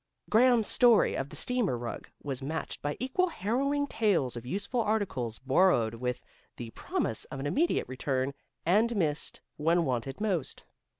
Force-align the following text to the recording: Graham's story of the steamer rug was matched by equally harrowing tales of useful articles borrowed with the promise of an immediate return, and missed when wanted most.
Graham's 0.31 0.65
story 0.65 1.15
of 1.15 1.29
the 1.29 1.35
steamer 1.35 1.77
rug 1.77 2.09
was 2.23 2.41
matched 2.41 2.81
by 2.81 2.97
equally 2.99 3.33
harrowing 3.33 3.85
tales 3.85 4.35
of 4.35 4.47
useful 4.47 4.81
articles 4.81 5.37
borrowed 5.37 5.93
with 5.93 6.23
the 6.55 6.71
promise 6.71 7.25
of 7.25 7.39
an 7.39 7.45
immediate 7.45 7.87
return, 7.87 8.33
and 8.65 8.95
missed 8.95 9.41
when 9.57 9.85
wanted 9.85 10.19
most. 10.19 10.65